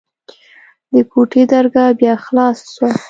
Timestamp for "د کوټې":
0.93-1.43